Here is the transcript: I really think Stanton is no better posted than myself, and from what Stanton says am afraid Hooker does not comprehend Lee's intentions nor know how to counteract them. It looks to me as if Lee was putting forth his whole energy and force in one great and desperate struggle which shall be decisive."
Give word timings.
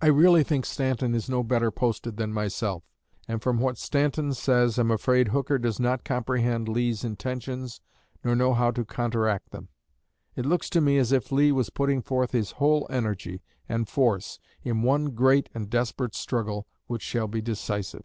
I 0.00 0.06
really 0.08 0.42
think 0.42 0.66
Stanton 0.66 1.14
is 1.14 1.28
no 1.28 1.44
better 1.44 1.70
posted 1.70 2.16
than 2.16 2.32
myself, 2.32 2.82
and 3.28 3.40
from 3.40 3.60
what 3.60 3.78
Stanton 3.78 4.34
says 4.34 4.76
am 4.76 4.90
afraid 4.90 5.28
Hooker 5.28 5.56
does 5.56 5.78
not 5.78 6.02
comprehend 6.02 6.68
Lee's 6.68 7.04
intentions 7.04 7.80
nor 8.24 8.34
know 8.34 8.54
how 8.54 8.72
to 8.72 8.84
counteract 8.84 9.50
them. 9.50 9.68
It 10.34 10.46
looks 10.46 10.68
to 10.70 10.80
me 10.80 10.98
as 10.98 11.12
if 11.12 11.30
Lee 11.30 11.52
was 11.52 11.70
putting 11.70 12.02
forth 12.02 12.32
his 12.32 12.50
whole 12.58 12.88
energy 12.90 13.40
and 13.68 13.88
force 13.88 14.40
in 14.64 14.82
one 14.82 15.10
great 15.10 15.48
and 15.54 15.70
desperate 15.70 16.16
struggle 16.16 16.66
which 16.88 17.02
shall 17.02 17.28
be 17.28 17.40
decisive." 17.40 18.02